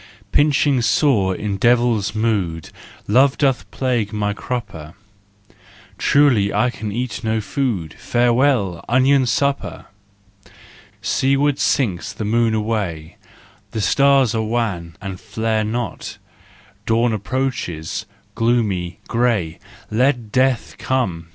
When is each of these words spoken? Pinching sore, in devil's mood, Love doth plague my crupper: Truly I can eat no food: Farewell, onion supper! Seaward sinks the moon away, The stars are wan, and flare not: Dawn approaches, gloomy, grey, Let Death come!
Pinching 0.31 0.81
sore, 0.81 1.35
in 1.35 1.57
devil's 1.57 2.15
mood, 2.15 2.71
Love 3.07 3.37
doth 3.37 3.69
plague 3.69 4.11
my 4.11 4.33
crupper: 4.33 4.95
Truly 5.99 6.51
I 6.51 6.71
can 6.71 6.91
eat 6.91 7.23
no 7.23 7.39
food: 7.39 7.93
Farewell, 7.99 8.83
onion 8.89 9.27
supper! 9.27 9.85
Seaward 11.03 11.59
sinks 11.59 12.13
the 12.13 12.25
moon 12.25 12.55
away, 12.55 13.17
The 13.73 13.81
stars 13.81 14.33
are 14.33 14.41
wan, 14.41 14.95
and 15.01 15.19
flare 15.21 15.63
not: 15.63 16.17
Dawn 16.87 17.13
approaches, 17.13 18.07
gloomy, 18.33 18.97
grey, 19.07 19.59
Let 19.91 20.31
Death 20.31 20.77
come! 20.79 21.27